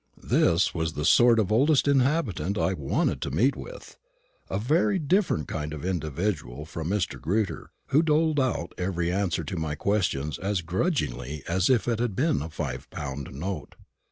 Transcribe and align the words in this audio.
This 0.23 0.73
was 0.73 0.93
the 0.93 1.05
sort 1.05 1.37
of 1.37 1.51
oldest 1.51 1.87
inhabitant 1.87 2.57
I 2.57 2.73
wanted 2.73 3.21
to 3.21 3.29
meet 3.29 3.55
with 3.55 3.97
a 4.49 4.57
very 4.57 4.97
different 4.97 5.47
kind 5.47 5.75
of 5.75 5.85
individual 5.85 6.65
from 6.65 6.89
Mr. 6.89 7.21
Grewter, 7.21 7.69
who 7.89 8.01
doled 8.01 8.39
out 8.39 8.73
every 8.79 9.11
answer 9.11 9.43
to 9.43 9.57
my 9.57 9.75
questions 9.75 10.39
as 10.39 10.61
grudgingly 10.63 11.43
as 11.47 11.69
if 11.69 11.87
it 11.87 11.99
had 11.99 12.15
been 12.15 12.41
a 12.41 12.49
five 12.49 12.89
pound 12.89 13.29
note. 13.31 13.75